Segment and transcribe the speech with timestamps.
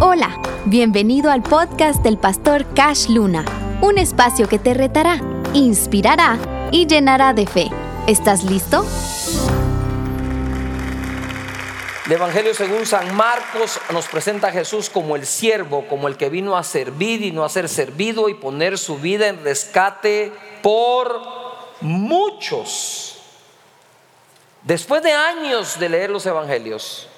[0.00, 3.44] Hola, bienvenido al podcast del pastor Cash Luna,
[3.80, 5.20] un espacio que te retará,
[5.54, 6.38] inspirará
[6.70, 7.68] y llenará de fe.
[8.06, 8.86] ¿Estás listo?
[12.06, 16.28] El Evangelio según San Marcos nos presenta a Jesús como el siervo, como el que
[16.28, 21.20] vino a servir y no a ser servido y poner su vida en rescate por
[21.80, 23.18] muchos.
[24.62, 27.08] Después de años de leer los Evangelios,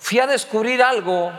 [0.00, 1.30] fui a descubrir algo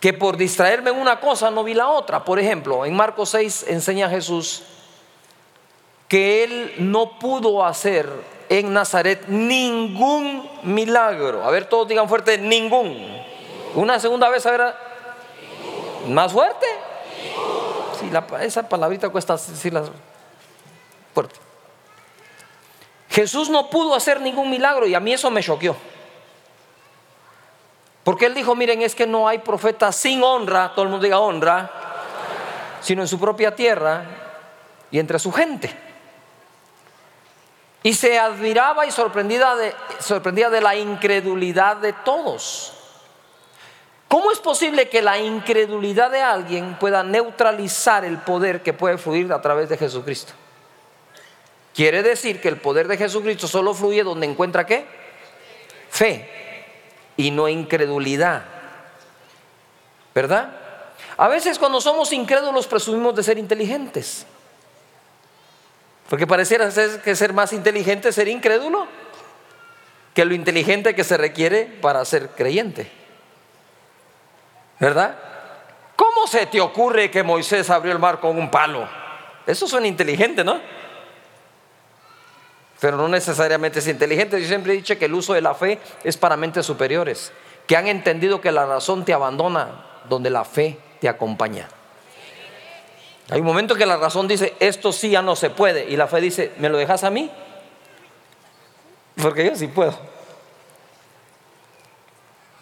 [0.00, 2.24] que por distraerme en una cosa no vi la otra.
[2.24, 4.62] Por ejemplo, en Marcos 6 enseña Jesús
[6.08, 8.08] que él no pudo hacer
[8.48, 11.44] en Nazaret ningún milagro.
[11.44, 13.22] A ver, todos digan fuerte, ningún.
[13.74, 14.74] Una segunda vez, a ver,
[16.08, 16.66] más fuerte.
[17.98, 18.10] Sí,
[18.42, 19.84] esa palabrita cuesta decirla
[21.12, 21.34] fuerte.
[23.08, 25.74] Jesús no pudo hacer ningún milagro y a mí eso me choqueó.
[28.06, 31.18] Porque él dijo, miren, es que no hay profeta sin honra, todo el mundo diga
[31.18, 31.68] honra,
[32.80, 34.04] sino en su propia tierra
[34.92, 35.76] y entre su gente.
[37.82, 39.74] Y se admiraba y sorprendía de,
[40.50, 42.74] de la incredulidad de todos.
[44.06, 49.32] ¿Cómo es posible que la incredulidad de alguien pueda neutralizar el poder que puede fluir
[49.32, 50.32] a través de Jesucristo?
[51.74, 54.86] Quiere decir que el poder de Jesucristo solo fluye donde encuentra qué?
[55.90, 56.45] Fe
[57.16, 58.44] y no incredulidad.
[60.14, 60.50] ¿Verdad?
[61.16, 64.26] A veces cuando somos incrédulos presumimos de ser inteligentes.
[66.08, 68.86] Porque pareciera ser que ser más inteligente es ser incrédulo
[70.14, 72.90] que lo inteligente que se requiere para ser creyente.
[74.78, 75.16] ¿Verdad?
[75.94, 78.88] ¿Cómo se te ocurre que Moisés abrió el mar con un palo?
[79.46, 80.60] Eso suena inteligente, ¿no?
[82.80, 84.40] Pero no necesariamente es inteligente.
[84.40, 87.32] Yo siempre he dicho que el uso de la fe es para mentes superiores,
[87.66, 91.68] que han entendido que la razón te abandona donde la fe te acompaña.
[93.28, 96.06] Hay un momento que la razón dice, esto sí ya no se puede, y la
[96.06, 97.30] fe dice, ¿me lo dejas a mí?
[99.20, 99.98] Porque yo sí puedo.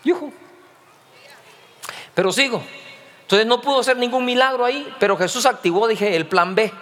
[0.04, 0.32] Yuhu.
[2.14, 2.62] Pero sigo.
[3.22, 6.72] Entonces no pudo hacer ningún milagro ahí, pero Jesús activó, dije, el plan B.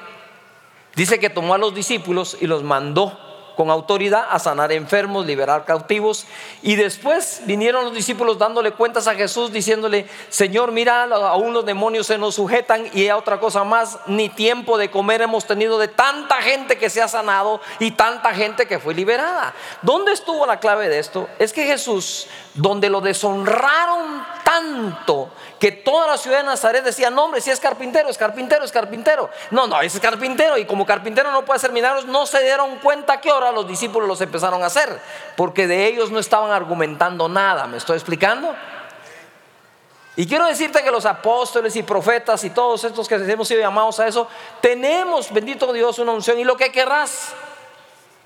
[0.94, 3.19] Dice que tomó a los discípulos y los mandó
[3.56, 6.26] con autoridad a sanar enfermos, liberar cautivos.
[6.62, 12.06] Y después vinieron los discípulos dándole cuentas a Jesús, diciéndole, Señor, mira, aún los demonios
[12.06, 15.88] se nos sujetan y a otra cosa más, ni tiempo de comer hemos tenido de
[15.88, 19.54] tanta gente que se ha sanado y tanta gente que fue liberada.
[19.82, 21.28] ¿Dónde estuvo la clave de esto?
[21.38, 25.30] Es que Jesús, donde lo deshonraron tanto,
[25.62, 28.72] que toda la ciudad de Nazaret decía, no hombre, si es carpintero, es carpintero, es
[28.72, 29.30] carpintero.
[29.52, 33.20] No, no, es carpintero y como carpintero no puede hacer milagros, no se dieron cuenta
[33.20, 34.98] que ahora los discípulos los empezaron a hacer,
[35.36, 38.52] porque de ellos no estaban argumentando nada, ¿me estoy explicando?
[40.16, 44.00] Y quiero decirte que los apóstoles y profetas y todos estos que hemos sido llamados
[44.00, 44.26] a eso,
[44.60, 47.34] tenemos, bendito Dios, una unción y lo que querrás.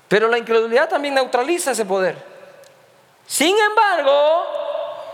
[0.07, 2.17] Pero la incredulidad también neutraliza ese poder.
[3.27, 4.66] Sin embargo,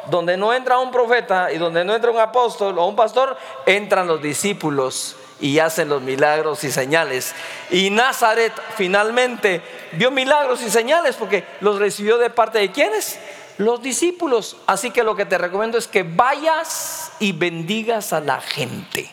[0.09, 4.07] donde no entra un profeta y donde no entra un apóstol o un pastor, entran
[4.07, 7.33] los discípulos y hacen los milagros y señales.
[7.69, 9.61] Y Nazaret finalmente
[9.93, 13.19] vio milagros y señales porque los recibió de parte de quienes?
[13.57, 14.57] Los discípulos.
[14.67, 19.11] Así que lo que te recomiendo es que vayas y bendigas a la gente.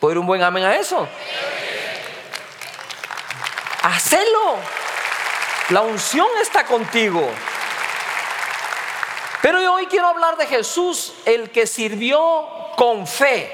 [0.00, 1.06] ¿Puedo ir un buen amén a eso?
[3.82, 4.56] Hacelo.
[5.70, 7.28] La unción está contigo.
[9.42, 13.50] Pero yo hoy quiero hablar de Jesús, el que sirvió con fe.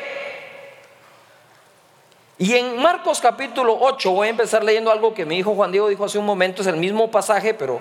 [2.37, 5.89] Y en Marcos capítulo 8 voy a empezar leyendo algo que mi hijo Juan Diego
[5.89, 7.81] dijo hace un momento, es el mismo pasaje, pero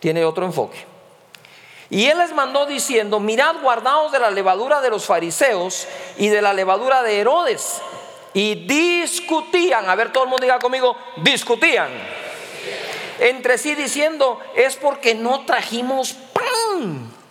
[0.00, 0.78] tiene otro enfoque.
[1.90, 5.86] Y él les mandó diciendo, mirad guardaos de la levadura de los fariseos
[6.16, 7.82] y de la levadura de Herodes.
[8.32, 11.90] Y discutían, a ver todo el mundo diga conmigo, discutían
[13.18, 17.21] entre sí diciendo, es porque no trajimos pan.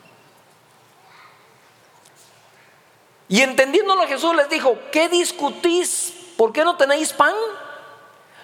[3.31, 6.13] Y entendiéndolo Jesús les dijo, ¿qué discutís?
[6.35, 7.33] ¿Por qué no tenéis pan?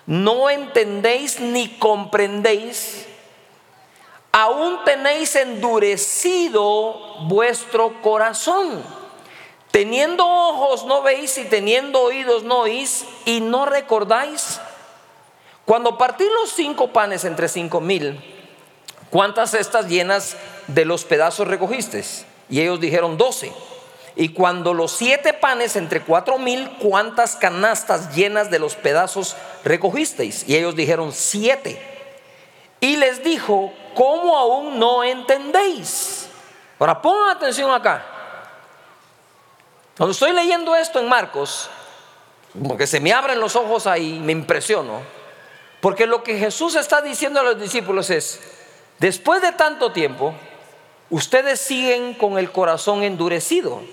[0.05, 3.05] ¿No entendéis ni comprendéis?
[4.31, 8.81] Aún tenéis endurecido vuestro corazón.
[9.71, 14.61] Teniendo ojos no veis y teniendo oídos no oís y no recordáis.
[15.65, 18.23] Cuando partí los cinco panes entre cinco mil,
[19.09, 20.37] ¿cuántas cestas llenas
[20.67, 22.05] de los pedazos recogiste?
[22.49, 23.51] Y ellos dijeron doce.
[24.19, 30.43] Y cuando los siete panes entre cuatro mil, ¿cuántas canastas llenas de los pedazos recogisteis?
[30.49, 31.79] Y ellos dijeron siete.
[32.79, 36.29] Y les dijo, ¿cómo aún no entendéis?
[36.79, 38.03] Ahora pongan atención acá.
[39.95, 41.69] Cuando estoy leyendo esto en Marcos,
[42.67, 45.01] porque se me abren los ojos ahí, me impresiono,
[45.79, 48.39] porque lo que Jesús está diciendo a los discípulos es,
[48.97, 50.33] después de tanto tiempo,
[51.11, 53.83] ustedes siguen con el corazón endurecido.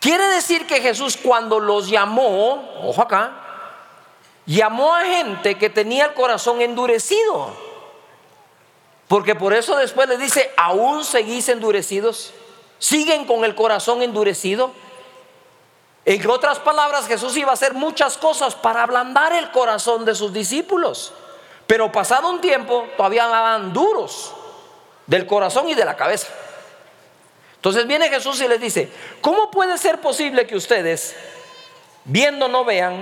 [0.00, 3.32] Quiere decir que Jesús cuando los llamó, ojo acá,
[4.46, 7.50] llamó a gente que tenía el corazón endurecido.
[9.08, 12.32] Porque por eso después le dice, aún seguís endurecidos,
[12.78, 14.70] siguen con el corazón endurecido.
[16.04, 20.32] En otras palabras, Jesús iba a hacer muchas cosas para ablandar el corazón de sus
[20.32, 21.12] discípulos.
[21.66, 24.32] Pero pasado un tiempo, todavía estaban duros
[25.06, 26.28] del corazón y de la cabeza.
[27.68, 28.88] Entonces viene Jesús y les dice,
[29.20, 31.14] ¿cómo puede ser posible que ustedes,
[32.06, 32.96] viendo no vean,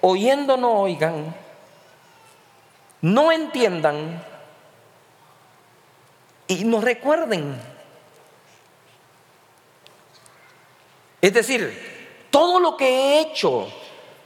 [0.00, 1.32] oyendo no oigan,
[3.00, 4.20] no entiendan
[6.48, 7.56] y nos recuerden.
[11.20, 13.68] Es decir, todo lo que he hecho,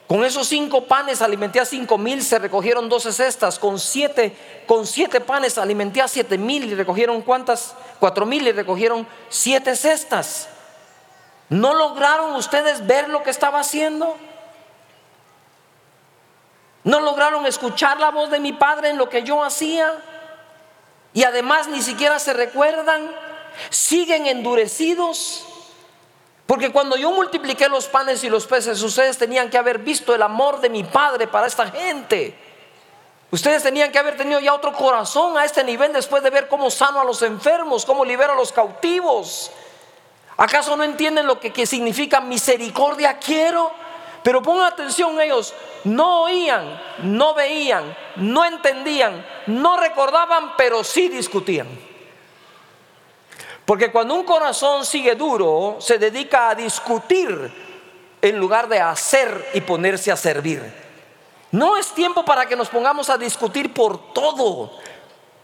[0.08, 4.86] con esos cinco panes alimenté a cinco mil, se recogieron doce cestas, con siete, con
[4.86, 10.48] siete panes alimenté a siete mil y recogieron cuántas, cuatro mil y recogieron siete cestas.
[11.50, 14.16] ¿No lograron ustedes ver lo que estaba haciendo?
[16.82, 20.02] ¿No lograron escuchar la voz de mi padre en lo que yo hacía?
[21.18, 23.10] y además ni siquiera se recuerdan,
[23.70, 25.44] siguen endurecidos.
[26.48, 30.22] Porque cuando yo multipliqué los panes y los peces, ustedes tenían que haber visto el
[30.22, 32.34] amor de mi Padre para esta gente.
[33.30, 36.70] Ustedes tenían que haber tenido ya otro corazón a este nivel después de ver cómo
[36.70, 39.50] sano a los enfermos, cómo libero a los cautivos.
[40.38, 43.70] ¿Acaso no entienden lo que, que significa misericordia quiero?
[44.22, 45.52] Pero pongan atención ellos,
[45.84, 51.68] no oían, no veían, no entendían, no recordaban, pero sí discutían.
[53.68, 57.52] Porque cuando un corazón sigue duro, se dedica a discutir
[58.22, 60.62] en lugar de hacer y ponerse a servir.
[61.50, 64.72] No es tiempo para que nos pongamos a discutir por todo,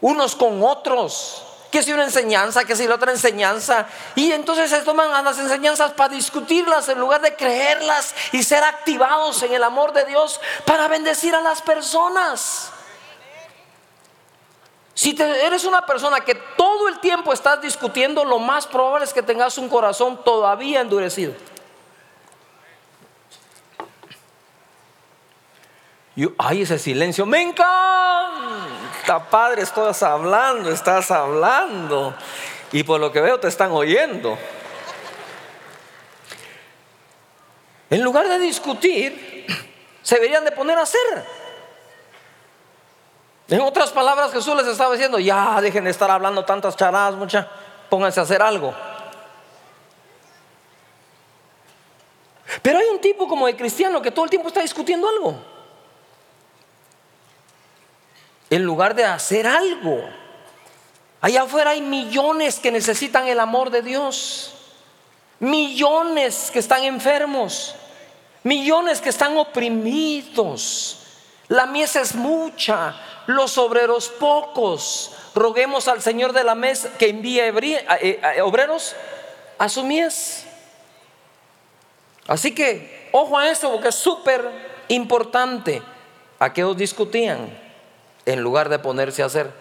[0.01, 3.85] unos con otros que si una enseñanza, que si la otra enseñanza.
[4.15, 9.43] Y entonces se toman las enseñanzas para discutirlas en lugar de creerlas y ser activados
[9.43, 12.71] en el amor de Dios para bendecir a las personas.
[14.95, 19.21] Si eres una persona que todo el tiempo estás discutiendo, lo más probable es que
[19.21, 21.33] tengas un corazón todavía endurecido.
[26.15, 32.15] Y, ay, ese silencio, me encanta, padre, estás hablando, estás hablando.
[32.71, 34.37] Y por lo que veo te están oyendo.
[37.89, 39.45] En lugar de discutir,
[40.01, 41.44] se deberían de poner a hacer.
[43.47, 47.47] En otras palabras, Jesús les estaba diciendo, ya dejen de estar hablando tantas charadas, mucha,
[47.89, 48.73] pónganse a hacer algo.
[52.61, 55.55] Pero hay un tipo como el cristiano que todo el tiempo está discutiendo algo
[58.49, 60.01] en lugar de hacer algo.
[61.21, 64.53] Allá afuera hay millones que necesitan el amor de Dios.
[65.39, 67.75] Millones que están enfermos.
[68.43, 71.04] Millones que están oprimidos.
[71.47, 72.95] La mies es mucha,
[73.27, 75.11] los obreros pocos.
[75.35, 78.95] Roguemos al Señor de la mies que envíe eh, obreros
[79.57, 80.45] a su mies.
[82.27, 84.49] Así que, ojo a esto porque es súper
[84.87, 85.81] importante.
[86.39, 87.65] ¿A qué os discutían?
[88.25, 89.51] en lugar de ponerse a hacer.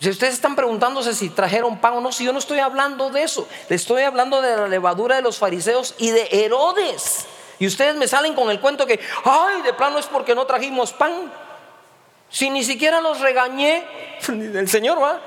[0.00, 3.22] Si ustedes están preguntándose si trajeron pan o no, si yo no estoy hablando de
[3.22, 7.26] eso, le estoy hablando de la levadura de los fariseos y de Herodes.
[7.58, 10.92] Y ustedes me salen con el cuento que, ay, de plano es porque no trajimos
[10.92, 11.32] pan.
[12.28, 13.84] Si ni siquiera los regañé,
[14.28, 15.20] el Señor va,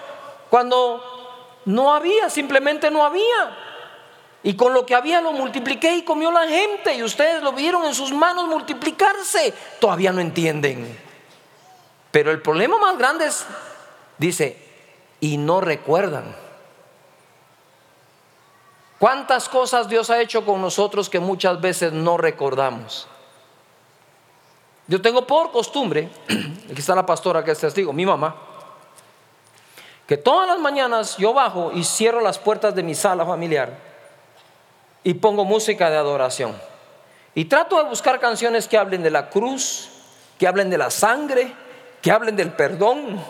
[0.49, 3.57] cuando no había, simplemente no había.
[4.43, 6.95] Y con lo que había lo multipliqué y comió la gente.
[6.95, 9.53] Y ustedes lo vieron en sus manos multiplicarse.
[9.79, 10.97] Todavía no entienden.
[12.11, 13.45] Pero el problema más grande es,
[14.17, 14.57] dice,
[15.19, 16.46] y no recuerdan.
[18.99, 23.07] ¿Cuántas cosas Dios ha hecho con nosotros que muchas veces no recordamos?
[24.87, 26.09] Yo tengo por costumbre,
[26.71, 28.35] aquí está la pastora que es testigo, mi mamá,
[30.07, 33.77] que todas las mañanas yo bajo y cierro las puertas de mi sala familiar
[35.03, 36.55] y pongo música de adoración.
[37.35, 39.89] Y trato de buscar canciones que hablen de la cruz,
[40.39, 41.53] que hablen de la sangre,
[42.01, 43.21] que hablen del perdón,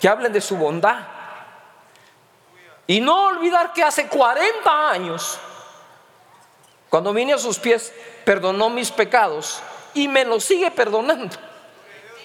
[0.00, 1.15] que hablen de su bondad.
[2.86, 5.38] Y no olvidar que hace 40 años,
[6.88, 7.92] cuando vine a sus pies,
[8.24, 9.60] perdonó mis pecados
[9.94, 11.36] y me los sigue perdonando,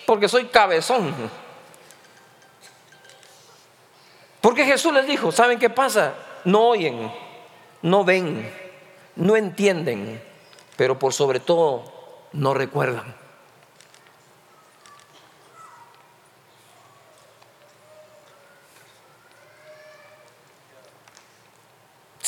[0.06, 1.14] porque soy cabezón.
[4.40, 6.14] Porque Jesús les dijo, ¿saben qué pasa?
[6.44, 7.12] No oyen,
[7.84, 8.52] no ven,
[9.16, 10.22] no entienden,
[10.76, 11.92] pero por sobre todo
[12.34, 13.21] no recuerdan.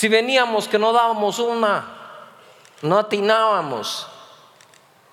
[0.03, 1.85] Si veníamos que no dábamos una,
[2.81, 4.05] no atinábamos.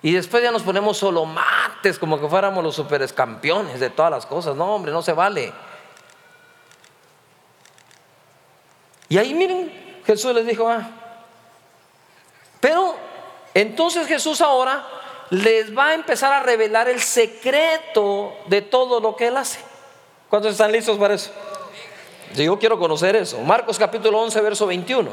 [0.02, 4.26] Y después ya nos ponemos solo mates, como que fuéramos los superescampeones de todas las
[4.26, 4.56] cosas.
[4.56, 5.52] No, hombre, no se vale.
[9.08, 10.88] Y ahí miren, Jesús les dijo, ah,
[12.58, 12.96] pero
[13.54, 14.84] entonces Jesús ahora
[15.30, 19.60] les va a empezar a revelar el secreto de todo lo que Él hace.
[20.28, 21.30] ¿Cuántos están listos para eso?
[22.34, 23.38] Yo quiero conocer eso.
[23.40, 25.10] Marcos capítulo 11, verso 21.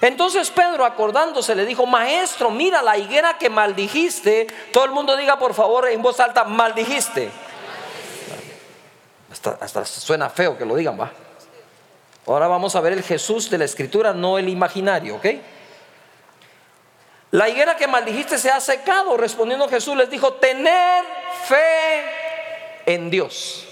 [0.00, 4.46] Entonces Pedro acordándose le dijo, maestro, mira la higuera que maldijiste.
[4.72, 7.30] Todo el mundo diga por favor en voz alta, maldijiste.
[9.32, 11.10] Hasta, hasta suena feo que lo digan, va.
[12.26, 15.26] Ahora vamos a ver el Jesús de la escritura, no el imaginario, ¿ok?
[17.32, 19.16] La higuera que maldijiste se ha secado.
[19.16, 21.04] Respondiendo Jesús les dijo, tener
[21.46, 22.04] fe
[22.86, 23.69] en Dios.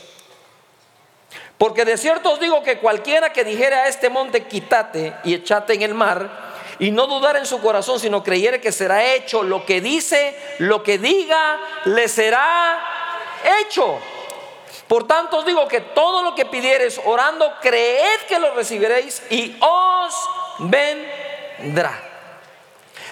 [1.58, 5.74] Porque de cierto os digo que cualquiera que dijere a este monte, quítate y echate
[5.74, 6.48] en el mar,
[6.78, 10.84] y no dudar en su corazón, sino creyere que será hecho lo que dice, lo
[10.84, 12.80] que diga, le será
[13.60, 13.98] hecho.
[14.86, 19.56] Por tanto os digo que todo lo que pidiereis orando, creed que lo recibiréis y
[19.60, 20.14] os
[20.60, 22.04] vendrá.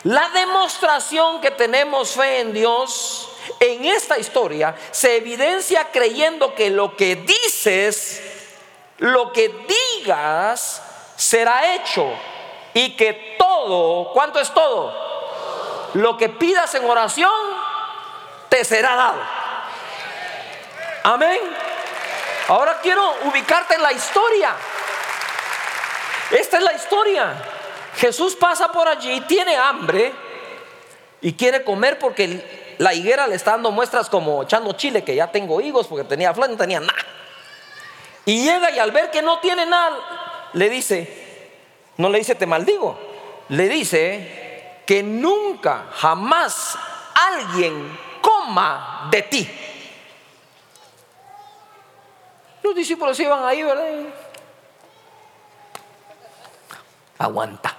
[0.04, 6.96] La demostración que tenemos fe en Dios en esta historia se evidencia creyendo que lo
[6.96, 8.22] que dices
[8.98, 9.66] lo que
[9.98, 10.82] digas
[11.16, 12.08] será hecho
[12.74, 14.92] y que todo, ¿cuánto es todo?
[15.94, 17.30] Lo que pidas en oración
[18.48, 19.20] te será dado.
[21.04, 21.40] Amén.
[22.48, 24.54] Ahora quiero ubicarte en la historia.
[26.30, 27.34] Esta es la historia.
[27.96, 30.12] Jesús pasa por allí, tiene hambre
[31.20, 35.30] y quiere comer porque la higuera le está dando muestras como echando chile, que ya
[35.30, 37.15] tengo higos porque tenía flor, no tenía nada.
[38.26, 41.48] Y llega y al ver que no tiene nada, le dice,
[41.96, 42.98] no le dice te maldigo,
[43.48, 46.76] le dice que nunca, jamás
[47.14, 49.48] alguien coma de ti.
[52.62, 53.84] Los discípulos iban ahí, ¿verdad?
[57.18, 57.76] Aguanta.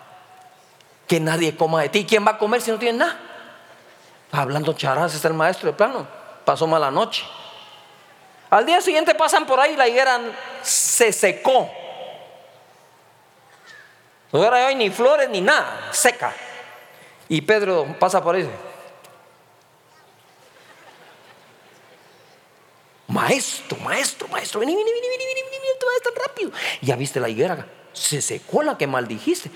[1.06, 2.06] Que nadie coma de ti.
[2.06, 3.20] ¿Quién va a comer si no tiene nada?
[4.32, 6.08] Hablando charas, está el maestro de plano.
[6.46, 7.26] Pasó mala noche.
[8.50, 10.20] Al día siguiente pasan por ahí y la higuera
[10.62, 11.70] se secó.
[14.32, 16.34] No hay ni flores ni nada, seca.
[17.30, 18.50] Y Pedro pasa por ahí.
[23.08, 26.52] Maestro, maestro, maestro, vení, vení, vení, vení, vení, vení, te vas tan rápido.
[26.82, 29.50] Ya viste la higuera, se secó la que maldijiste.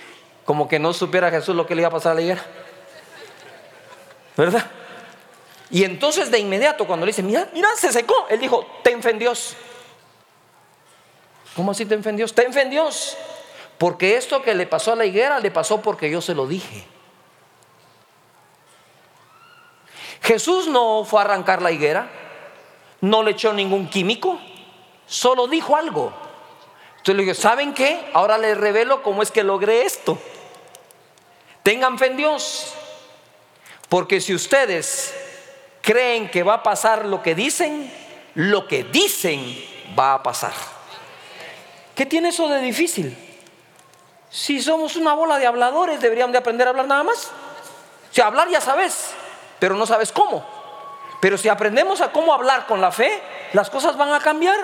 [0.45, 2.43] Como que no supiera Jesús lo que le iba a pasar a la higuera.
[4.35, 4.65] ¿Verdad?
[5.71, 9.13] Y entonces de inmediato cuando le dice, mira, mira, se secó, él dijo, ten fe
[9.13, 9.55] Dios.
[11.55, 12.35] ¿Cómo así ten fe en Dios?
[12.69, 13.17] Dios.
[13.77, 16.85] Porque esto que le pasó a la higuera le pasó porque yo se lo dije.
[20.21, 22.09] Jesús no fue a arrancar la higuera,
[22.99, 24.39] no le echó ningún químico,
[25.07, 26.13] solo dijo algo.
[26.91, 28.11] Entonces le digo, ¿saben qué?
[28.13, 30.19] Ahora les revelo cómo es que logré esto.
[31.63, 32.73] Tengan fe en Dios.
[33.89, 35.20] Porque si ustedes
[35.81, 37.91] creen que va a pasar lo que dicen,
[38.35, 39.43] lo que dicen
[39.97, 40.53] va a pasar.
[41.95, 43.17] ¿Qué tiene eso de difícil?
[44.29, 47.31] Si somos una bola de habladores, deberíamos de aprender a hablar nada más.
[48.11, 49.11] Si hablar ya sabes,
[49.59, 50.45] pero no sabes cómo.
[51.19, 53.21] Pero si aprendemos a cómo hablar con la fe,
[53.53, 54.57] las cosas van a cambiar.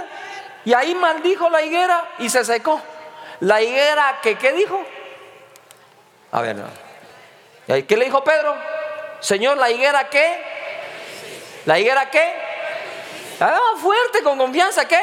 [0.66, 2.82] Y ahí maldijo la higuera y se secó.
[3.42, 4.82] La higuera que, ¿qué dijo?
[6.32, 6.58] A ver,
[7.86, 8.56] ¿qué le dijo Pedro?
[9.20, 10.57] Señor, la higuera qué?
[11.68, 12.34] ¿La higuera qué?
[13.42, 15.02] Ah, fuerte, con confianza, ¿qué?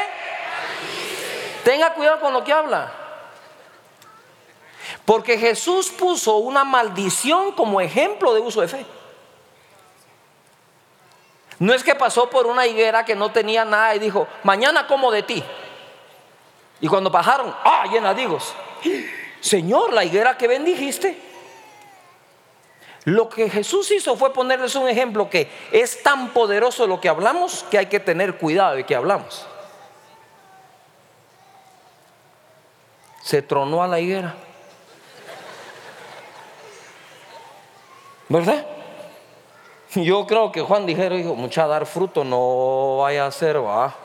[1.63, 2.91] Tenga cuidado con lo que habla.
[5.05, 8.85] Porque Jesús puso una maldición como ejemplo de uso de fe.
[11.59, 15.11] No es que pasó por una higuera que no tenía nada y dijo, mañana como
[15.11, 15.43] de ti.
[16.81, 18.39] Y cuando bajaron, ah, llena digo,
[19.39, 21.24] Señor, la higuera que bendijiste
[23.05, 27.63] lo que Jesús hizo fue ponerles un ejemplo que es tan poderoso lo que hablamos
[27.69, 29.45] que hay que tener cuidado de que hablamos.
[33.21, 34.35] Se tronó a la higuera.
[38.27, 38.65] ¿Verdad?
[39.93, 43.95] Yo creo que Juan dijera, dijo, mucha dar fruto no vaya a ser, va.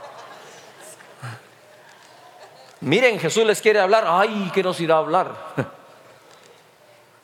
[2.80, 4.04] Miren, Jesús les quiere hablar.
[4.06, 5.34] Ay, ¿qué nos irá a hablar?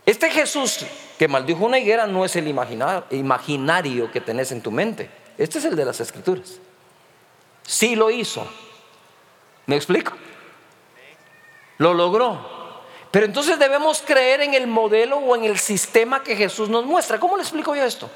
[0.06, 0.86] Este Jesús
[1.18, 5.08] que maldijo una higuera no es el imaginario que tenés en tu mente.
[5.38, 6.58] Este es el de las escrituras.
[7.62, 8.46] Sí lo hizo.
[9.66, 10.12] ¿Me explico?
[11.78, 12.56] Lo logró.
[13.10, 17.18] Pero entonces debemos creer en el modelo o en el sistema que Jesús nos muestra.
[17.18, 18.10] ¿Cómo le explico yo esto?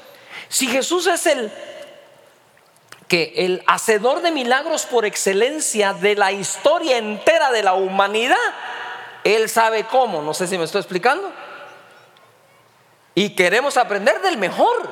[0.47, 1.51] Si Jesús es el
[3.07, 8.37] que el hacedor de milagros por excelencia de la historia entera de la humanidad,
[9.23, 11.31] él sabe cómo, no sé si me estoy explicando.
[13.13, 14.89] Y queremos aprender del mejor.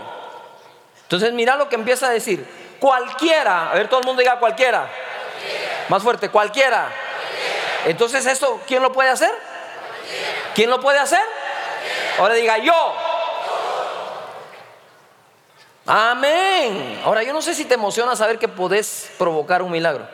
[1.03, 2.45] Entonces mira lo que empieza a decir.
[2.79, 4.89] Cualquiera, a ver todo el mundo diga cualquiera.
[5.87, 6.89] Más fuerte, cualquiera.
[7.85, 9.31] Entonces esto, ¿quién lo puede hacer?
[10.53, 11.21] ¿Quién lo puede hacer?
[12.19, 12.95] Ahora diga yo.
[15.85, 17.01] Amén.
[17.03, 20.07] Ahora yo no sé si te emociona saber que podés provocar un milagro.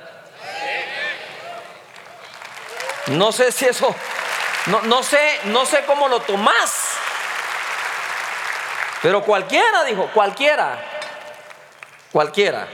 [3.07, 3.93] No sé si eso,
[4.67, 6.94] no, no sé, no sé cómo lo tomás.
[9.05, 10.79] Pero cualquiera, dijo, cualquiera.
[12.11, 12.67] Cualquiera.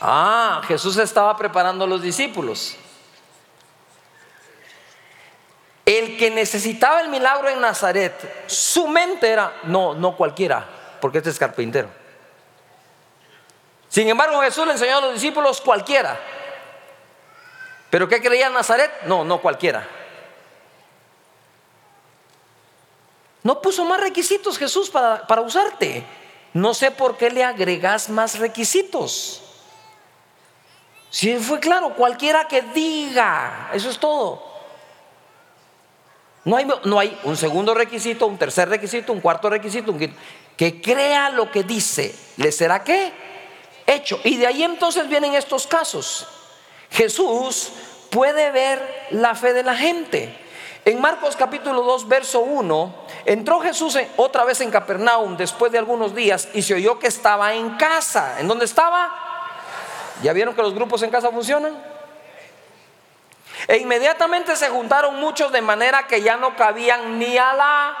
[0.00, 2.76] Ah, Jesús estaba preparando a los discípulos.
[5.84, 10.64] El que necesitaba el milagro en Nazaret, su mente era, no, no cualquiera,
[11.00, 11.88] porque este es carpintero.
[13.88, 16.20] Sin embargo, Jesús le enseñó a los discípulos cualquiera.
[17.90, 18.92] ¿Pero qué creía en Nazaret?
[19.06, 20.01] No, no cualquiera.
[23.42, 26.04] No puso más requisitos Jesús para, para usarte.
[26.54, 29.42] No sé por qué le agregas más requisitos.
[31.10, 34.50] Si fue claro, cualquiera que diga, eso es todo.
[36.44, 40.14] No hay, no hay un segundo requisito, un tercer requisito, un cuarto requisito, un
[40.56, 43.12] que crea lo que dice, ¿le será qué?
[43.86, 44.20] Hecho.
[44.24, 46.26] Y de ahí entonces vienen estos casos.
[46.90, 47.72] Jesús
[48.10, 50.36] puede ver la fe de la gente.
[50.84, 56.12] En Marcos capítulo 2, verso 1, entró Jesús otra vez en Capernaum después de algunos
[56.12, 58.40] días y se oyó que estaba en casa.
[58.40, 59.14] ¿En dónde estaba?
[60.22, 61.80] ¿Ya vieron que los grupos en casa funcionan?
[63.68, 67.96] E inmediatamente se juntaron muchos de manera que ya no cabían ni a la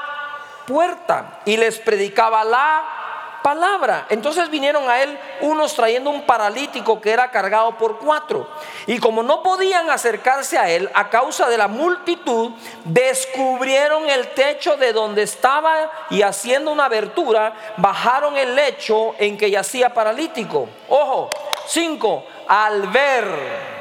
[0.66, 3.01] puerta y les predicaba la
[3.42, 4.06] palabra.
[4.08, 8.48] Entonces vinieron a él unos trayendo un paralítico que era cargado por cuatro.
[8.86, 12.52] Y como no podían acercarse a él a causa de la multitud,
[12.84, 19.50] descubrieron el techo de donde estaba y haciendo una abertura, bajaron el lecho en que
[19.50, 20.68] yacía paralítico.
[20.88, 21.30] Ojo,
[21.66, 23.72] cinco, al ver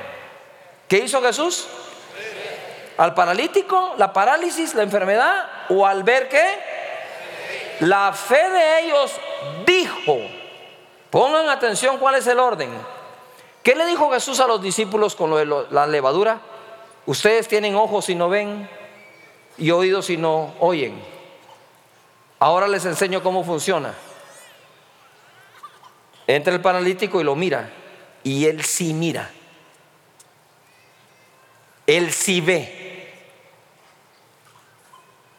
[0.91, 1.67] ¿Qué hizo Jesús?
[2.97, 6.43] Al paralítico, la parálisis, la enfermedad, o al ver que
[7.79, 9.17] la fe de ellos
[9.65, 10.17] dijo,
[11.09, 12.69] pongan atención cuál es el orden.
[13.63, 16.41] ¿Qué le dijo Jesús a los discípulos con lo de la levadura?
[17.05, 18.69] Ustedes tienen ojos y no ven
[19.57, 21.01] y oídos y no oyen.
[22.39, 23.93] Ahora les enseño cómo funciona.
[26.25, 27.69] Entra el paralítico y lo mira
[28.23, 29.29] y él sí mira.
[31.85, 33.13] Él sí ve.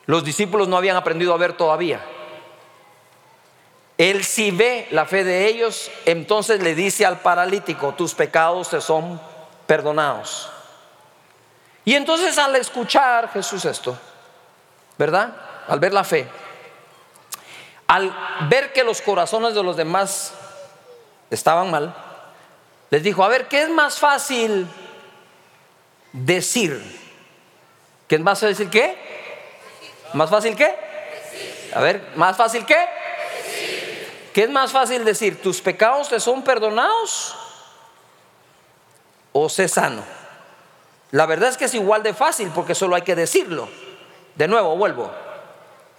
[0.07, 2.05] Los discípulos no habían aprendido a ver todavía.
[3.99, 8.81] Él sí ve la fe de ellos, entonces le dice al paralítico, tus pecados te
[8.81, 9.21] son
[9.67, 10.51] perdonados.
[11.85, 13.97] Y entonces al escuchar Jesús esto,
[14.99, 15.35] ¿verdad?
[15.69, 16.27] Al ver la fe,
[17.87, 18.15] al
[18.49, 20.33] ver que los corazones de los demás
[21.31, 21.95] estaban mal,
[22.91, 24.69] les dijo, a ver, ¿qué es más fácil
[26.13, 27.01] decir.
[28.07, 28.97] ¿Qué es más fácil qué?
[30.13, 30.75] ¿Más fácil qué?
[31.75, 32.77] A ver, ¿más fácil qué?
[34.33, 35.43] ¿Qué es más fácil decir?
[35.43, 37.37] ¿Tus pecados te son perdonados?
[39.33, 40.03] ¿O sé sano?
[41.11, 43.69] La verdad es que es igual de fácil porque solo hay que decirlo.
[44.35, 45.11] De nuevo, vuelvo.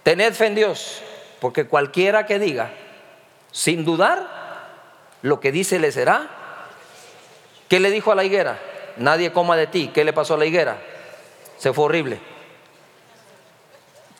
[0.02, 1.00] Tened fe en Dios,
[1.40, 2.72] porque cualquiera que diga,
[3.52, 4.28] sin dudar,
[5.22, 6.28] lo que dice le será.
[7.68, 8.58] ¿Qué le dijo a la higuera?
[8.96, 9.90] nadie coma de ti.
[9.92, 10.78] ¿Qué le pasó a la higuera?
[11.58, 12.20] Se fue horrible.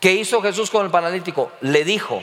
[0.00, 1.52] ¿Qué hizo Jesús con el paralítico?
[1.60, 2.22] Le dijo,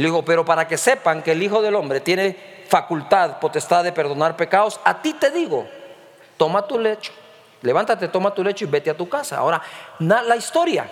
[0.00, 3.92] le dijo, pero para que sepan que el Hijo del Hombre tiene facultad, potestad de
[3.92, 5.66] perdonar pecados, a ti te digo,
[6.36, 7.12] toma tu lecho,
[7.62, 9.38] levántate, toma tu lecho y vete a tu casa.
[9.38, 9.60] Ahora,
[9.98, 10.88] la historia,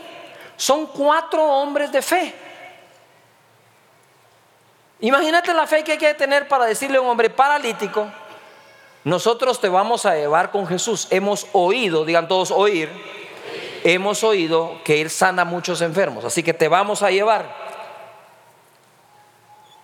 [0.57, 2.35] son cuatro hombres de fe.
[5.01, 8.09] Imagínate la fe que hay que tener para decirle a un hombre paralítico,
[9.05, 11.07] nosotros te vamos a llevar con Jesús.
[11.11, 12.91] Hemos oído, digan todos oír,
[13.85, 16.25] hemos oído que Él sana a muchos enfermos.
[16.25, 17.68] Así que te vamos a llevar.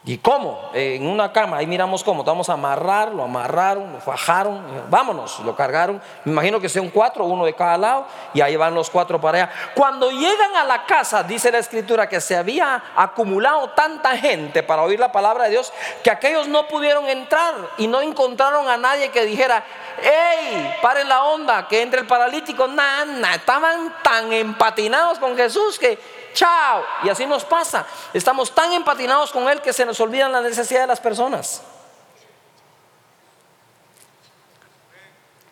[0.06, 0.70] ¿Y cómo?
[0.74, 5.56] en una cama, ahí miramos cómo, vamos a amarrar, lo amarraron, lo fajaron, vámonos, lo
[5.56, 6.02] cargaron.
[6.24, 9.44] Me imagino que sean cuatro, uno de cada lado, y ahí van los cuatro para
[9.44, 9.52] allá.
[9.74, 14.82] Cuando llegan a la casa, dice la escritura que se había acumulado tanta gente para
[14.82, 19.10] oír la palabra de Dios, que aquellos no pudieron entrar y no encontraron a nadie
[19.10, 19.64] que dijera,
[20.02, 22.66] hey, paren la onda, que entre el paralítico.
[22.66, 25.98] Nada, estaban tan empatinados con Jesús que
[26.34, 26.84] chao.
[27.02, 27.86] Y así nos pasa.
[28.12, 31.62] Estamos tan empatinados con Él que se nos olvidan la necesidad de las personas.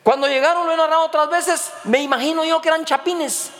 [0.03, 3.51] Cuando llegaron, lo he narrado otras veces, me imagino yo que eran chapines.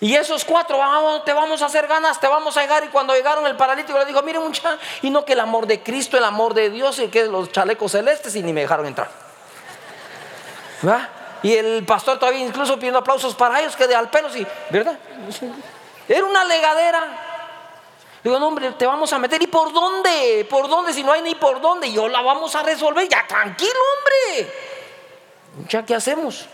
[0.00, 2.84] Y esos cuatro, vamos, te vamos a hacer ganas, te vamos a llegar.
[2.84, 5.82] Y cuando llegaron, el paralítico le dijo: Miren, mucha, y no que el amor de
[5.82, 9.08] Cristo, el amor de Dios, y que los chalecos celestes, y ni me dejaron entrar.
[11.42, 14.98] Y el pastor todavía incluso pidiendo aplausos para ellos, que de al pelo, sí, ¿verdad?
[16.08, 17.00] Era una legadera.
[18.22, 19.40] Digo, no, hombre, te vamos a meter.
[19.42, 20.46] ¿Y por dónde?
[20.50, 20.92] ¿Por dónde?
[20.92, 21.92] Si no hay ni por dónde.
[21.92, 23.08] Yo la vamos a resolver.
[23.08, 24.52] Ya, tranquilo, hombre.
[25.68, 26.46] Ya, ¿qué hacemos?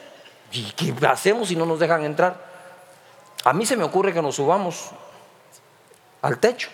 [0.52, 2.36] ¿Y qué hacemos si no nos dejan entrar?
[3.44, 4.90] A mí se me ocurre que nos subamos
[6.20, 6.68] al techo.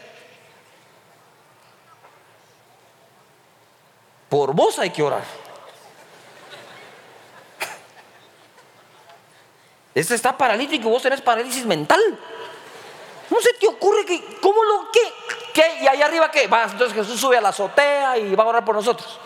[4.29, 5.23] Por vos hay que orar.
[9.95, 12.01] Este está paralítico y vos tenés parálisis mental.
[13.31, 15.01] ¿No se te ocurre que, cómo lo, qué,
[15.53, 15.83] qué?
[15.83, 16.47] Y ahí arriba qué?
[16.47, 19.19] Va, entonces Jesús sube a la azotea y va a orar por nosotros.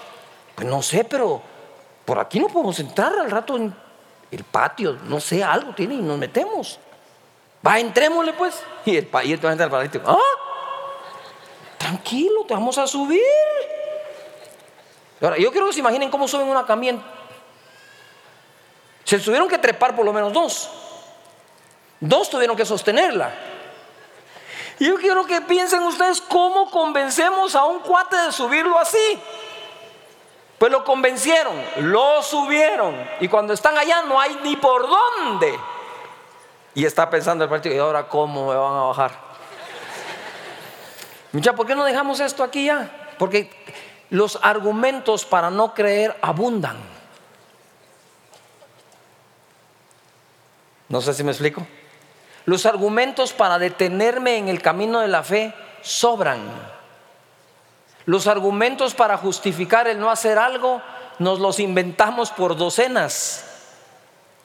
[0.55, 1.41] Pues no sé, pero
[2.05, 3.75] por aquí no podemos entrar al rato en
[4.31, 6.79] el patio, no sé, algo tiene y nos metemos.
[7.67, 8.63] Va, entrémosle pues.
[8.85, 10.19] Y el, y el paralítico, ¿ah?
[11.79, 13.21] Tranquilo, te vamos a subir.
[15.21, 17.03] Ahora, yo quiero que se imaginen cómo suben una camión.
[19.05, 20.71] Se tuvieron que trepar por lo menos dos.
[22.01, 23.33] Dos tuvieron que sostenerla.
[24.79, 29.21] Y yo quiero que piensen ustedes cómo convencemos a un cuate de subirlo así.
[30.59, 32.95] Pues lo convencieron, lo subieron.
[33.21, 35.59] Y cuando están allá no hay ni por dónde.
[36.75, 39.13] Y está pensando el partido, ¿y ahora cómo me van a bajar?
[41.33, 43.15] Mucha, ¿por qué no dejamos esto aquí ya?
[43.19, 43.51] Porque
[44.11, 46.77] los argumentos para no creer abundan.
[50.89, 51.67] No sé si me explico.
[52.45, 56.41] Los argumentos para detenerme en el camino de la fe sobran.
[58.05, 60.83] Los argumentos para justificar el no hacer algo
[61.19, 63.45] nos los inventamos por docenas.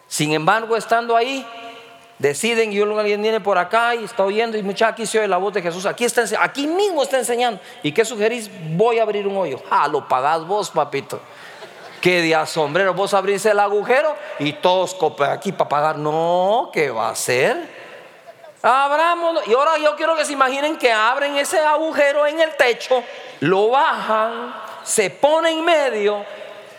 [0.08, 1.46] Sin embargo, estando ahí,
[2.20, 5.38] deciden, y alguien viene por acá y está oyendo, y mucha aquí se oye la
[5.38, 7.60] voz de Jesús, aquí, está, aquí mismo está enseñando.
[7.82, 8.50] ¿Y qué sugerís?
[8.76, 9.60] Voy a abrir un hoyo.
[9.72, 11.20] Ah, lo pagás vos, papito.
[12.00, 14.96] Qué día sombrero, vos abrís el agujero y todos
[15.28, 15.98] aquí para pagar.
[15.98, 17.77] No, ¿qué va a hacer?
[18.62, 19.48] Abramos.
[19.48, 23.04] Y ahora yo quiero que se imaginen que abren ese agujero en el techo,
[23.42, 26.26] lo bajan, se pone en medio,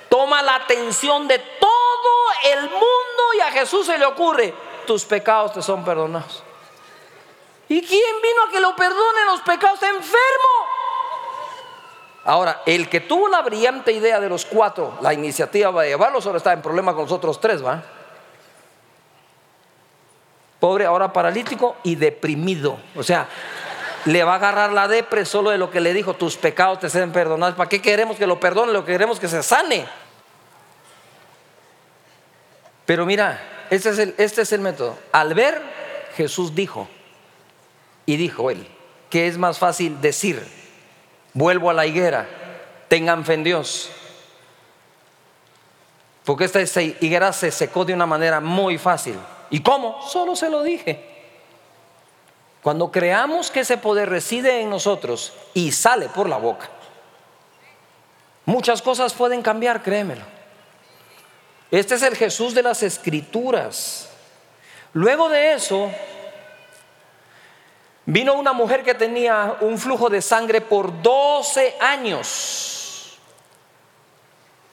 [0.09, 4.53] toma la atención de todo el mundo y a Jesús se le ocurre,
[4.87, 6.43] tus pecados te son perdonados.
[7.69, 9.83] ¿Y quién vino a que lo perdone los pecados?
[9.83, 10.69] Enfermo.
[12.25, 16.38] Ahora, el que tuvo la brillante idea de los cuatro, la iniciativa de llevarlos, ahora
[16.38, 17.83] está en problema con los otros tres, ¿va?
[20.61, 22.79] Pobre, ahora paralítico y deprimido.
[22.97, 23.29] O sea,
[24.05, 26.90] le va a agarrar la depre solo de lo que le dijo, tus pecados te
[26.90, 27.55] sean perdonados.
[27.55, 28.73] ¿Para qué queremos que lo perdone?
[28.73, 29.87] Lo que queremos que se sane.
[32.87, 33.40] Pero mira,
[33.71, 34.99] este es el, este es el método.
[35.12, 35.61] Al ver,
[36.16, 36.88] Jesús dijo,
[38.07, 38.66] y dijo él,
[39.11, 40.42] que es más fácil decir,
[41.35, 42.27] vuelvo a la higuera,
[42.88, 43.90] tengan fe en Dios.
[46.25, 49.16] Porque esta higuera se secó de una manera muy fácil.
[49.51, 50.03] ¿Y cómo?
[50.03, 51.17] Solo se lo dije.
[52.63, 56.69] Cuando creamos que ese poder reside en nosotros y sale por la boca,
[58.45, 60.25] muchas cosas pueden cambiar, créemelo.
[61.71, 64.09] Este es el Jesús de las escrituras.
[64.95, 65.91] Luego de eso,
[68.07, 72.78] vino una mujer que tenía un flujo de sangre por 12 años.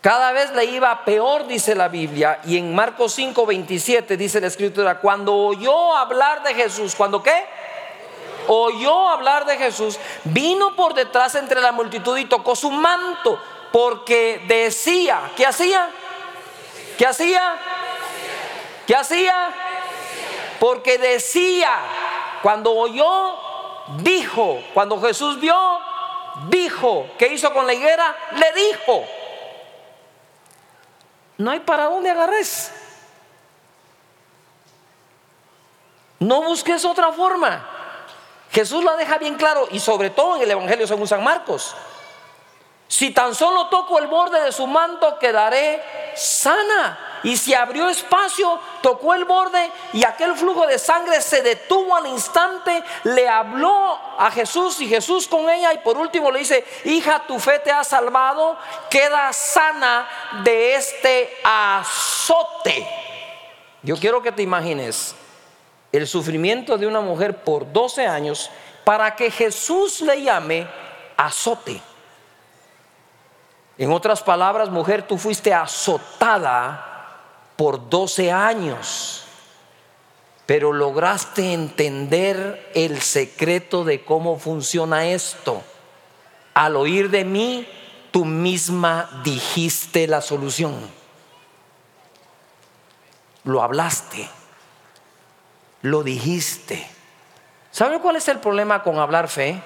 [0.05, 4.45] Cada vez le iba peor, dice la Biblia, y en Marcos 5, 27 dice la
[4.45, 7.33] escritura, cuando oyó hablar de Jesús, ¿cuando qué?
[8.47, 13.41] Oyó hablar de Jesús, vino por detrás entre la multitud y tocó su manto,
[13.71, 15.89] porque decía, ¿qué hacía?
[16.99, 17.55] ¿Qué hacía?
[18.85, 19.49] ¿Qué hacía?
[20.59, 21.79] Porque decía,
[22.43, 23.39] cuando oyó,
[24.03, 25.79] dijo, cuando Jesús vio,
[26.47, 28.15] dijo, ¿qué hizo con la higuera?
[28.35, 29.03] Le dijo.
[31.37, 32.71] No hay para dónde agarres.
[36.19, 37.67] No busques otra forma.
[38.51, 41.75] Jesús lo deja bien claro y sobre todo en el Evangelio según San Marcos.
[42.87, 45.83] Si tan solo toco el borde de su manto, quedaré
[46.15, 47.14] sana.
[47.25, 52.05] Y si abrió espacio, tocó el borde y aquel flujo de sangre se detuvo al
[52.05, 57.23] instante, le habló a Jesús y Jesús con ella y por último le dice, hija,
[57.27, 58.55] tu fe te ha salvado,
[58.91, 60.07] queda sana
[60.43, 62.87] de este azote.
[63.81, 65.15] Yo quiero que te imagines
[65.91, 68.51] el sufrimiento de una mujer por 12 años
[68.83, 70.67] para que Jesús le llame
[71.17, 71.81] azote.
[73.79, 76.91] En otras palabras, mujer, tú fuiste azotada
[77.55, 79.23] por 12 años,
[80.45, 85.63] pero lograste entender el secreto de cómo funciona esto.
[86.53, 87.67] Al oír de mí,
[88.11, 90.75] tú misma dijiste la solución.
[93.43, 94.27] Lo hablaste,
[95.81, 96.87] lo dijiste.
[97.71, 99.61] ¿Sabe cuál es el problema con hablar fe?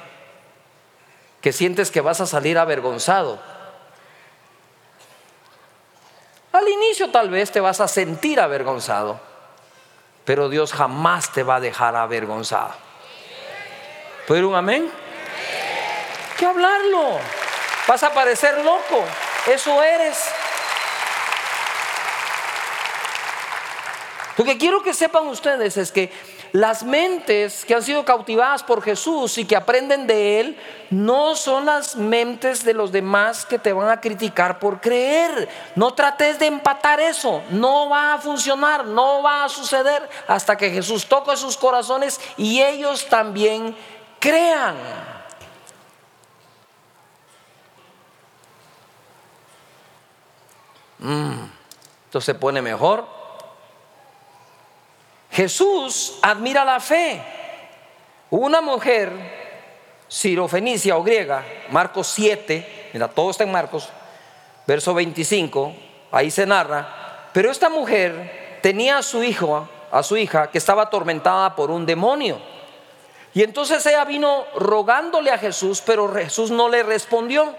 [1.41, 3.39] Que sientes que vas a salir avergonzado
[6.59, 9.19] al inicio tal vez te vas a sentir avergonzado,
[10.25, 12.73] pero Dios jamás te va a dejar avergonzado.
[14.27, 14.91] ¿Puede un amén?
[16.37, 17.17] ¿Qué hablarlo?
[17.87, 19.03] Vas a parecer loco.
[19.47, 20.31] Eso eres.
[24.39, 26.13] Lo que quiero que sepan ustedes es que
[26.53, 30.57] las mentes que han sido cautivadas por Jesús y que aprenden de Él
[30.91, 35.49] no son las mentes de los demás que te van a criticar por creer.
[35.75, 37.43] No trates de empatar eso.
[37.49, 42.61] No va a funcionar, no va a suceder hasta que Jesús toque sus corazones y
[42.61, 43.75] ellos también
[44.19, 44.77] crean.
[50.99, 51.43] Mm,
[52.05, 53.18] esto se pone mejor.
[55.31, 57.21] Jesús admira la fe.
[58.29, 59.11] Una mujer
[60.07, 63.89] sirofenicia o griega, Marcos 7, mira, todo está en Marcos,
[64.65, 65.73] verso 25,
[66.11, 70.83] ahí se narra, pero esta mujer tenía a su hijo, a su hija, que estaba
[70.83, 72.39] atormentada por un demonio.
[73.33, 77.55] Y entonces ella vino rogándole a Jesús, pero Jesús no le respondió.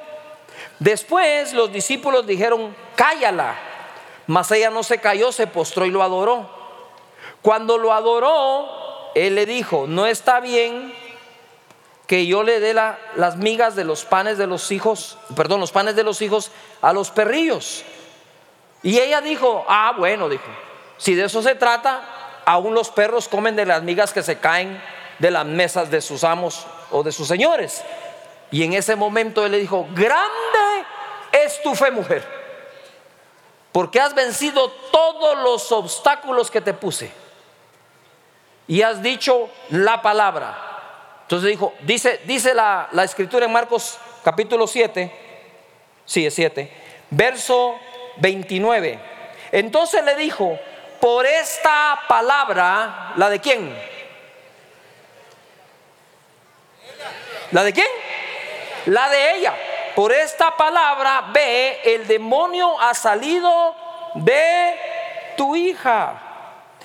[0.78, 3.56] Después los discípulos dijeron, cállala.
[4.26, 6.59] Mas ella no se cayó, se postró y lo adoró.
[7.42, 8.68] Cuando lo adoró,
[9.14, 10.94] él le dijo, no está bien
[12.06, 15.96] que yo le dé las migas de los panes de los hijos, perdón, los panes
[15.96, 16.50] de los hijos
[16.82, 17.84] a los perrillos.
[18.82, 20.50] Y ella dijo, ah, bueno, dijo,
[20.98, 22.02] si de eso se trata,
[22.44, 24.82] aún los perros comen de las migas que se caen
[25.18, 27.82] de las mesas de sus amos o de sus señores.
[28.50, 30.84] Y en ese momento él le dijo, grande
[31.32, 32.26] es tu fe, mujer,
[33.70, 37.12] porque has vencido todos los obstáculos que te puse
[38.70, 40.56] y has dicho la palabra.
[41.22, 45.12] Entonces dijo, dice, dice la, la escritura en Marcos capítulo 7,
[46.04, 46.72] sí es 7,
[47.10, 47.74] verso
[48.18, 48.96] 29.
[49.50, 50.56] Entonces le dijo,
[51.00, 53.76] por esta palabra, ¿la de quién?
[57.50, 57.88] ¿La de quién?
[58.86, 59.54] La de ella.
[59.96, 63.74] Por esta palabra, ve, el demonio ha salido
[64.14, 64.76] de
[65.36, 66.29] tu hija.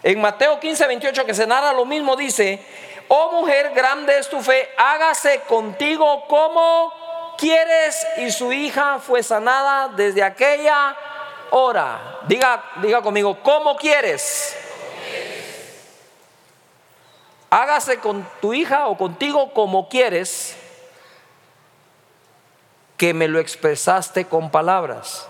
[0.05, 2.63] En Mateo 15, 28, que se narra lo mismo, dice,
[3.07, 6.93] oh mujer, grande es tu fe, hágase contigo como
[7.39, 8.05] quieres.
[8.17, 10.95] Y su hija fue sanada desde aquella
[11.49, 12.19] hora.
[12.27, 14.55] Diga, diga conmigo, ¿cómo quieres?
[17.49, 20.55] Hágase con tu hija o contigo como quieres,
[22.95, 25.27] que me lo expresaste con palabras.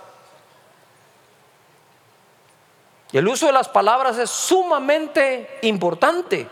[3.15, 6.49] El uso de las palabras es sumamente importante.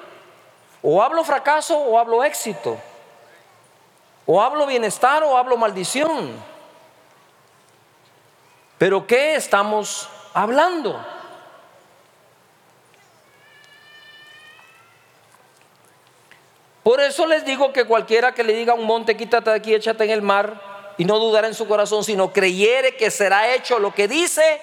[0.81, 2.79] O hablo fracaso o hablo éxito.
[4.25, 6.31] O hablo bienestar o hablo maldición.
[8.77, 11.05] Pero ¿qué estamos hablando?
[16.81, 19.73] Por eso les digo que cualquiera que le diga a un monte, quítate de aquí,
[19.73, 23.79] échate en el mar, y no dudar en su corazón, sino creyere que será hecho
[23.79, 24.61] lo que dice,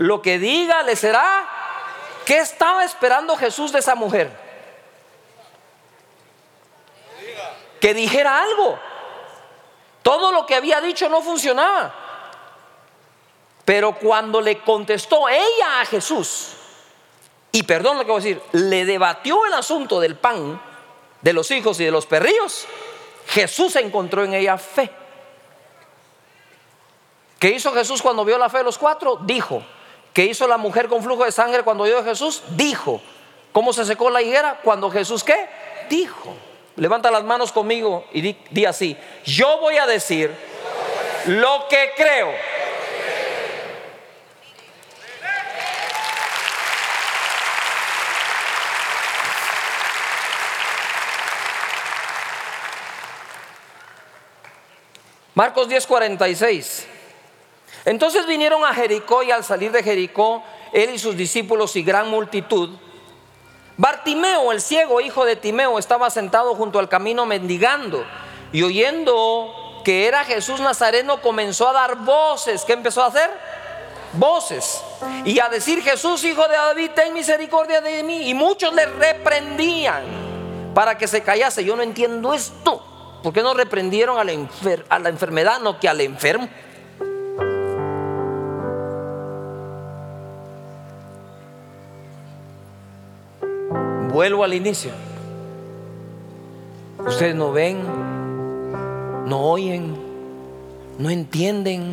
[0.00, 1.46] lo que diga le será.
[2.24, 4.30] ¿Qué estaba esperando Jesús de esa mujer?
[7.80, 8.78] Que dijera algo.
[10.02, 11.94] Todo lo que había dicho no funcionaba.
[13.66, 16.52] Pero cuando le contestó ella a Jesús,
[17.52, 20.62] y perdón lo que voy a decir, le debatió el asunto del pan,
[21.20, 22.66] de los hijos y de los perrillos,
[23.26, 24.90] Jesús encontró en ella fe.
[27.38, 29.16] ¿Qué hizo Jesús cuando vio la fe de los cuatro?
[29.16, 29.62] Dijo,
[30.12, 32.42] ¿Qué hizo la mujer con flujo de sangre cuando oyó a Jesús?
[32.50, 33.00] Dijo.
[33.52, 34.60] ¿Cómo se secó la higuera?
[34.62, 35.48] Cuando Jesús qué?
[35.88, 36.34] Dijo.
[36.76, 40.30] Levanta las manos conmigo y di, di así, yo voy a decir
[41.26, 42.32] lo que creo.
[55.34, 56.99] Marcos 10:46.
[57.84, 62.08] Entonces vinieron a Jericó y al salir de Jericó, él y sus discípulos y gran
[62.08, 62.70] multitud,
[63.80, 68.04] Bartimeo, el ciego, hijo de Timeo, estaba sentado junto al camino mendigando
[68.52, 72.66] y oyendo que era Jesús Nazareno comenzó a dar voces.
[72.66, 73.30] ¿Qué empezó a hacer?
[74.12, 74.82] Voces.
[75.24, 78.28] Y a decir, Jesús, hijo de David, ten misericordia de mí.
[78.28, 80.02] Y muchos le reprendían
[80.74, 81.64] para que se callase.
[81.64, 82.84] Yo no entiendo esto.
[83.22, 84.32] ¿Por qué no reprendieron a la,
[84.90, 86.50] a la enfermedad, no que al enfermo?
[94.12, 94.90] Vuelvo al inicio.
[96.98, 97.78] Ustedes no ven,
[99.26, 99.94] no oyen,
[100.98, 101.92] no entienden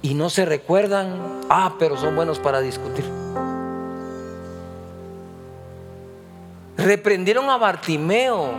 [0.00, 1.14] y no se recuerdan.
[1.50, 3.04] Ah, pero son buenos para discutir.
[6.78, 8.52] Reprendieron a Bartimeo,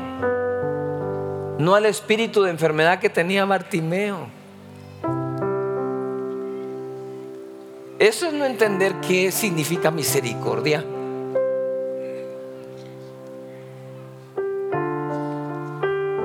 [1.58, 4.27] no al espíritu de enfermedad que tenía Bartimeo.
[7.97, 10.86] Eso es no entender qué significa misericordia.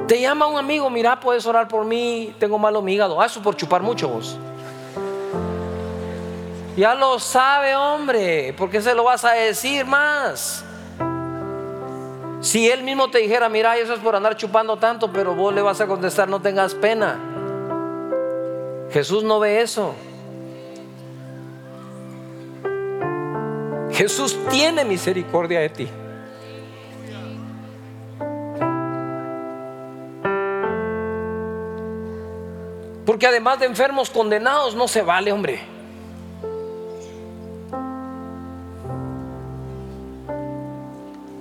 [0.06, 3.20] Te llama un amigo, mira, puedes orar por mí, tengo malo hígado.
[3.20, 4.36] Ah, eso por chupar mucho vos.
[6.76, 8.52] Ya lo sabe, hombre.
[8.52, 10.64] ¿Por qué se lo vas a decir más?
[12.40, 15.62] Si él mismo te dijera, mira, eso es por andar chupando tanto, pero vos le
[15.62, 17.18] vas a contestar, no tengas pena.
[18.90, 19.94] Jesús no ve eso.
[23.92, 25.88] Jesús tiene misericordia de ti.
[33.04, 35.60] Porque además de enfermos condenados no se vale, hombre.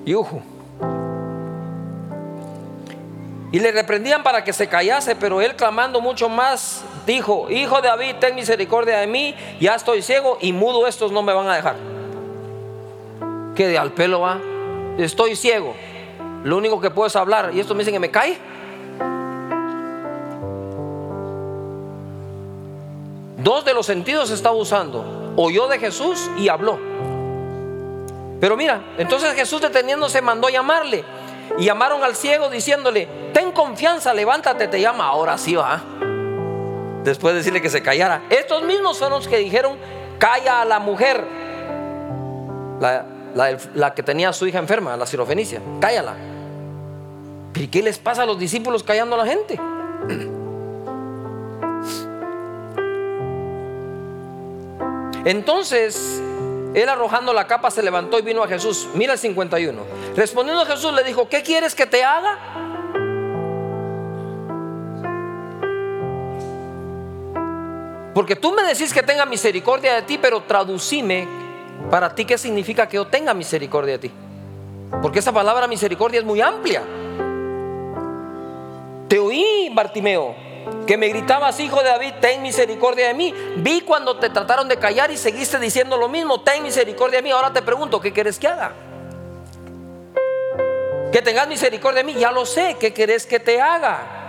[0.05, 0.15] Y
[3.51, 7.87] Y le reprendían para que se callase, pero él clamando mucho más, dijo, Hijo de
[7.87, 11.55] David, ten misericordia de mí, ya estoy ciego y mudo estos no me van a
[11.55, 11.75] dejar.
[13.55, 14.39] Que de al pelo va,
[14.97, 15.75] estoy ciego,
[16.43, 18.37] lo único que puedo es hablar y estos me dicen que me cae.
[23.43, 25.33] Dos de los sentidos estaba usando.
[25.35, 26.79] Oyó de Jesús y habló.
[28.39, 31.03] Pero mira, entonces Jesús deteniéndose mandó llamarle.
[31.57, 35.07] Y llamaron al ciego diciéndole, ten confianza, levántate, te llama.
[35.07, 35.81] Ahora sí va.
[37.03, 38.23] Después de decirle que se callara.
[38.29, 39.77] Estos mismos fueron los que dijeron,
[40.19, 41.25] calla a la mujer.
[42.79, 43.05] La,
[43.75, 45.61] la que tenía a su hija enferma, la cirofenicia.
[45.81, 46.15] Cállala.
[47.55, 49.59] ¿Y qué les pasa a los discípulos callando a la gente?
[55.25, 56.21] Entonces,
[56.73, 58.89] él arrojando la capa se levantó y vino a Jesús.
[58.93, 59.81] Mira el 51.
[60.15, 62.39] Respondiendo Jesús le dijo, ¿qué quieres que te haga?
[68.13, 71.27] Porque tú me decís que tenga misericordia de ti, pero traducime
[71.89, 74.11] para ti qué significa que yo tenga misericordia de ti.
[75.01, 76.83] Porque esa palabra misericordia es muy amplia.
[79.07, 80.35] Te oí, Bartimeo,
[80.85, 83.33] que me gritabas, hijo de David, ten misericordia de mí.
[83.57, 87.31] Vi cuando te trataron de callar y seguiste diciendo lo mismo, ten misericordia de mí.
[87.31, 88.73] Ahora te pregunto, ¿qué quieres que haga?
[91.11, 94.23] Que tengas misericordia de mí, ya lo sé, ¿qué querés que te haga?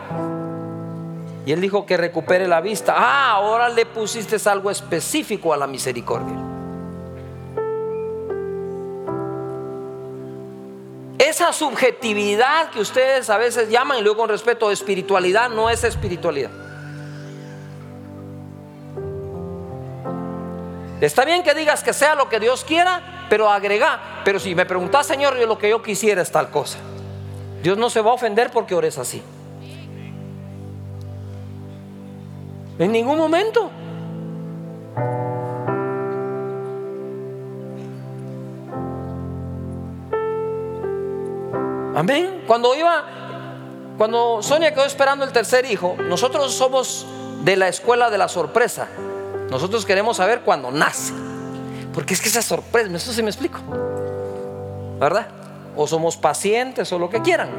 [1.47, 2.95] Y él dijo que recupere la vista.
[2.97, 6.54] Ah, ahora le pusiste algo específico a la misericordia.
[11.35, 16.53] Esa subjetividad que ustedes a veces llaman, y luego con respeto, espiritualidad, no es espiritualidad.
[21.01, 24.23] Está bien que digas que sea lo que Dios quiera, pero agrega.
[24.25, 26.79] Pero si me preguntas, Señor, yo lo que yo quisiera es tal cosa.
[27.65, 29.21] Dios no se va a ofender porque ores así.
[32.79, 33.73] En ningún momento.
[41.95, 42.43] Amén.
[42.47, 43.05] Cuando iba,
[43.97, 47.07] cuando Sonia quedó esperando el tercer hijo, nosotros somos
[47.45, 48.89] de la escuela de la sorpresa.
[49.51, 51.13] Nosotros queremos saber cuando nace.
[51.93, 53.61] Porque es que esa sorpresa, eso sí me explico.
[54.99, 55.29] ¿Verdad?
[55.77, 57.51] O somos pacientes o lo que quieran.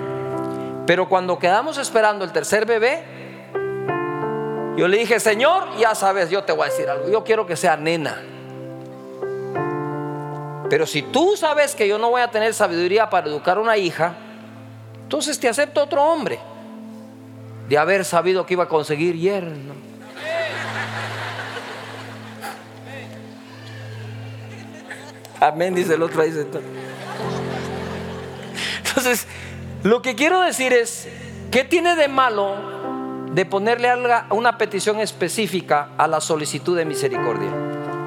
[0.86, 3.03] Pero cuando quedamos esperando el tercer bebé,
[4.75, 7.09] yo le dije, Señor, ya sabes, yo te voy a decir algo.
[7.09, 8.21] Yo quiero que sea nena.
[10.69, 13.77] Pero si tú sabes que yo no voy a tener sabiduría para educar a una
[13.77, 14.15] hija,
[15.06, 16.39] Entonces te acepto otro hombre
[17.70, 19.76] de haber sabido que iba a conseguir yerno.
[25.39, 26.34] Amén, dice el otro ahí
[28.84, 29.28] Entonces,
[29.84, 31.08] lo que quiero decir es,
[31.51, 32.56] ¿qué tiene de malo
[33.32, 33.89] de ponerle
[34.32, 37.51] una petición específica a la solicitud de misericordia?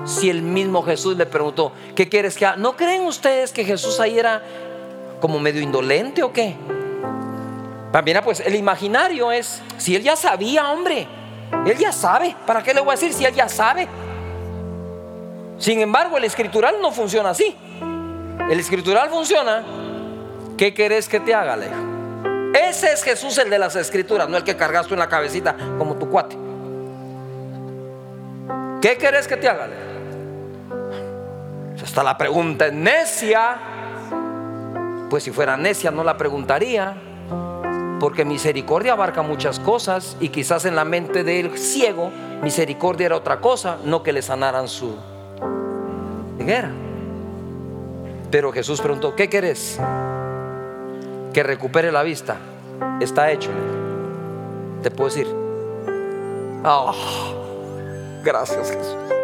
[0.05, 2.57] Si el mismo Jesús le preguntó, ¿qué quieres que haga?
[2.57, 4.43] ¿No creen ustedes que Jesús ahí era
[5.21, 6.57] como medio indolente o qué?
[7.93, 11.07] También, pues el imaginario es, si él ya sabía, hombre,
[11.67, 13.89] él ya sabe, ¿para qué le voy a decir si él ya sabe?
[15.59, 17.57] Sin embargo, el escritural no funciona así.
[18.51, 19.65] El escritural funciona,
[20.57, 22.53] ¿qué querés que te haga, Leo?
[22.55, 25.97] Ese es Jesús el de las escrituras, no el que cargaste en la cabecita como
[25.97, 26.37] tu cuate.
[28.81, 29.89] ¿Qué querés que te haga, Leo?
[31.83, 33.57] Hasta la pregunta es necia.
[35.09, 37.08] Pues si fuera necia no la preguntaría.
[38.01, 42.11] Porque misericordia abarca muchas cosas y quizás en la mente del ciego
[42.43, 44.95] misericordia era otra cosa, no que le sanaran su
[46.39, 46.71] ceguera.
[48.31, 49.79] Pero Jesús preguntó, ¿qué querés?
[51.33, 52.37] Que recupere la vista.
[53.01, 53.51] Está hecho.
[54.83, 55.27] Te puedo decir.
[56.65, 56.95] Oh,
[58.23, 59.18] gracias Jesús.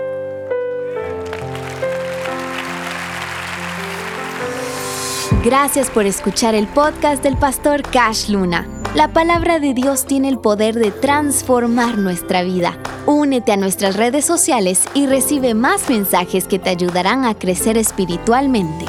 [5.44, 8.66] Gracias por escuchar el podcast del pastor Cash Luna.
[8.94, 12.78] La palabra de Dios tiene el poder de transformar nuestra vida.
[13.04, 18.86] Únete a nuestras redes sociales y recibe más mensajes que te ayudarán a crecer espiritualmente.